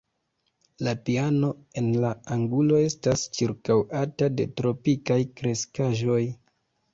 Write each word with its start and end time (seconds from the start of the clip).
La 0.85 0.93
piano 1.09 1.51
en 1.81 1.89
la 2.05 2.13
angulo 2.35 2.79
estas 2.85 3.27
ĉirkaŭata 3.37 4.31
de 4.41 4.49
tropikaj 4.63 5.21
kreskaĵoj. 5.43 6.19